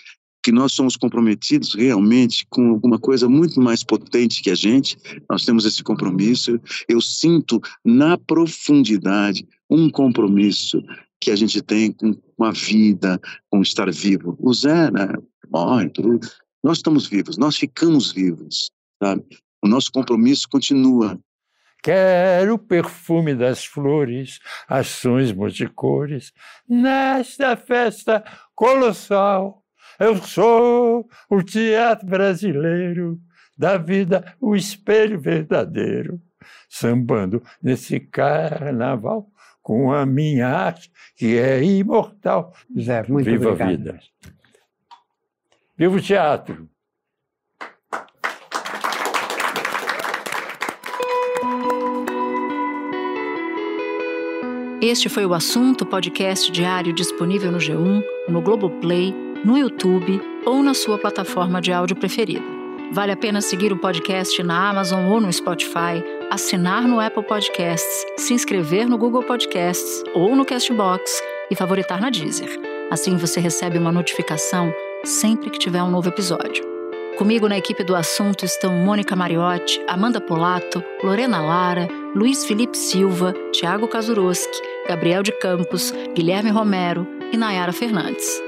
[0.49, 4.97] que nós somos comprometidos realmente com alguma coisa muito mais potente que a gente,
[5.29, 10.83] nós temos esse compromisso, eu sinto na profundidade um compromisso
[11.21, 13.21] que a gente tem com, a vida,
[13.51, 14.39] com estar vivo.
[14.41, 15.13] O Zé, né,
[15.51, 16.19] morre, tudo.
[16.65, 18.71] Nós estamos vivos, nós ficamos vivos,
[19.03, 19.23] sabe?
[19.63, 21.21] O nosso compromisso continua.
[21.83, 26.33] Quero o perfume das flores, ações multicores,
[26.67, 28.25] nesta festa
[28.55, 29.58] colossal.
[29.99, 33.19] Eu sou o teatro brasileiro,
[33.57, 36.21] da vida o espelho verdadeiro,
[36.69, 39.29] sambando nesse carnaval
[39.61, 42.55] com a minha arte, que é imortal.
[42.79, 43.69] Zé, muito Viva obrigado.
[43.69, 44.01] a vida.
[45.77, 46.69] Viva o teatro.
[54.81, 59.13] Este foi o assunto podcast diário disponível no G1, no Globoplay,
[59.45, 62.45] no YouTube ou na sua plataforma de áudio preferida.
[62.93, 68.05] Vale a pena seguir o podcast na Amazon ou no Spotify, assinar no Apple Podcasts,
[68.17, 72.49] se inscrever no Google Podcasts ou no Castbox e favoritar na Deezer.
[72.91, 74.73] Assim você recebe uma notificação
[75.05, 76.65] sempre que tiver um novo episódio.
[77.19, 83.35] Comigo na equipe do assunto estão Mônica Mariotti, Amanda Polato, Lorena Lara, Luiz Felipe Silva,
[83.53, 88.48] Tiago Kazuroski, Gabriel de Campos, Guilherme Romero e Nayara Fernandes.